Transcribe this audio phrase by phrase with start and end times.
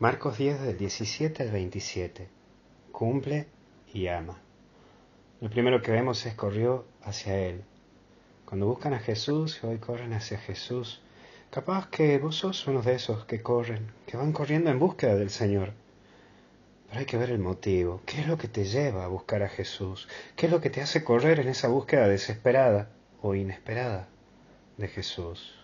[0.00, 2.26] Marcos 10 del 17 al 27.
[2.90, 3.48] Cumple
[3.92, 4.40] y ama.
[5.42, 7.64] Lo primero que vemos es corrió hacia Él.
[8.46, 11.02] Cuando buscan a Jesús hoy corren hacia Jesús,
[11.50, 15.28] capaz que vos sos uno de esos que corren, que van corriendo en búsqueda del
[15.28, 15.74] Señor.
[16.88, 18.00] Pero hay que ver el motivo.
[18.06, 20.08] ¿Qué es lo que te lleva a buscar a Jesús?
[20.34, 22.88] ¿Qué es lo que te hace correr en esa búsqueda desesperada
[23.20, 24.08] o inesperada
[24.78, 25.56] de Jesús?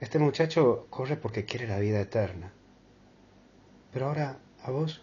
[0.00, 2.52] Este muchacho corre porque quiere la vida eterna.
[3.94, 5.02] Pero ahora, a vos,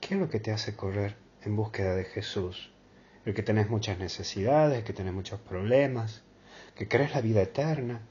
[0.00, 2.70] ¿qué es lo que te hace correr en búsqueda de Jesús?
[3.24, 6.22] El que tenés muchas necesidades, que tenés muchos problemas,
[6.76, 8.02] que crees la vida eterna.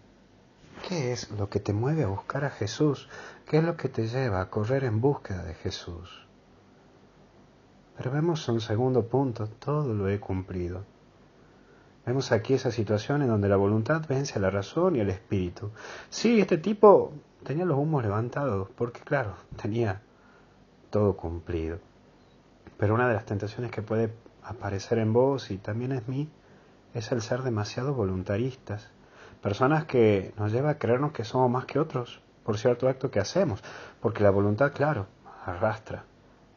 [0.90, 3.08] ¿Qué es lo que te mueve a buscar a Jesús?
[3.50, 6.28] ¿Qué es lo que te lleva a correr en búsqueda de Jesús?
[7.96, 10.84] Pero vemos un segundo punto, todo lo he cumplido.
[12.06, 15.72] Vemos aquí esa situación en donde la voluntad vence a la razón y al espíritu.
[16.10, 17.14] Sí, este tipo
[17.48, 20.02] tenía los humos levantados, porque claro, tenía
[20.90, 21.80] todo cumplido.
[22.78, 24.12] Pero una de las tentaciones que puede
[24.44, 26.30] aparecer en vos y también en mí
[26.94, 28.92] es el ser demasiado voluntaristas.
[29.42, 33.22] Personas que nos lleva a creernos que somos más que otros por cierto acto que
[33.22, 33.64] hacemos,
[34.02, 35.08] porque la voluntad, claro,
[35.46, 36.04] arrastra.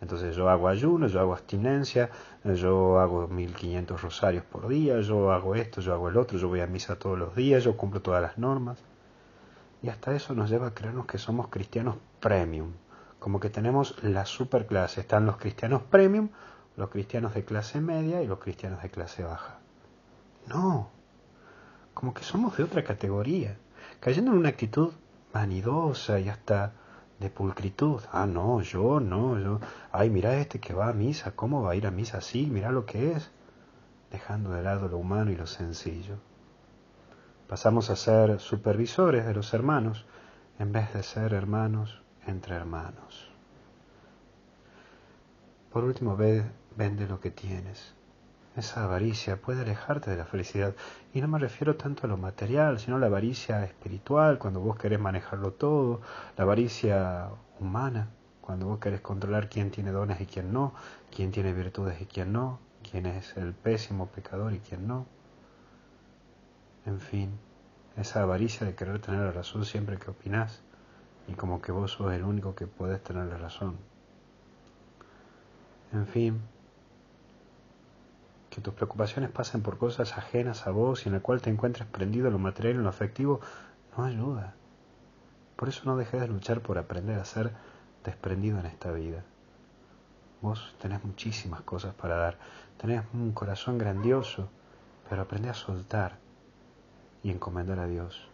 [0.01, 2.11] Entonces yo hago ayuno, yo hago abstinencia,
[2.45, 6.61] yo hago 1500 rosarios por día, yo hago esto, yo hago el otro, yo voy
[6.61, 8.83] a misa todos los días, yo cumplo todas las normas.
[9.83, 12.73] Y hasta eso nos lleva a creernos que somos cristianos premium,
[13.19, 15.01] como que tenemos la superclase.
[15.01, 16.29] Están los cristianos premium,
[16.77, 19.59] los cristianos de clase media y los cristianos de clase baja.
[20.47, 20.91] No,
[21.95, 23.57] como que somos de otra categoría,
[24.01, 24.93] cayendo en una actitud
[25.33, 26.73] vanidosa y hasta
[27.19, 28.01] de pulcritud.
[28.13, 29.61] Ah, no, yo no, yo.
[29.93, 32.47] Ay, mira este que va a misa, ¿cómo va a ir a misa así?
[32.51, 33.31] Mira lo que es.
[34.11, 36.17] Dejando de lado lo humano y lo sencillo.
[37.51, 40.07] Pasamos a ser supervisores de los hermanos
[40.61, 43.29] en vez de ser hermanos entre hermanos.
[45.73, 46.45] Por último, ve,
[46.77, 47.93] vende lo que tienes.
[48.55, 50.77] Esa avaricia puede alejarte de la felicidad.
[51.13, 54.79] Y no me refiero tanto a lo material, sino a la avaricia espiritual, cuando vos
[54.79, 56.03] querés manejarlo todo,
[56.37, 60.73] la avaricia humana, cuando vos querés controlar quién tiene dones y quién no,
[61.13, 65.07] quién tiene virtudes y quién no, quién es el pésimo pecador y quién no.
[66.87, 67.39] En fin,
[67.97, 70.63] esa avaricia de querer tener la razón siempre que opinás
[71.29, 73.77] y como que vos sos el único que podés tener la razón.
[75.93, 76.41] En fin,
[78.49, 81.87] que tus preocupaciones pasen por cosas ajenas a vos y en la cual te encuentres
[81.89, 83.41] prendido en lo material y lo afectivo,
[83.97, 84.55] no ayuda.
[85.57, 87.53] Por eso no dejes de luchar por aprender a ser
[88.05, 89.23] desprendido en esta vida.
[90.41, 92.39] Vos tenés muchísimas cosas para dar,
[92.79, 94.49] tenés un corazón grandioso,
[95.09, 96.17] pero aprende a soltar
[97.23, 98.29] y encomendar a Dios,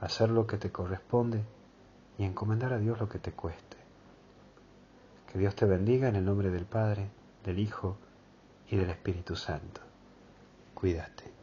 [0.00, 1.42] hacer lo que te corresponde
[2.18, 3.76] y encomendar a Dios lo que te cueste.
[5.30, 7.08] Que Dios te bendiga en el nombre del Padre,
[7.44, 7.96] del Hijo
[8.68, 9.80] y del Espíritu Santo.
[10.74, 11.35] Cuídate.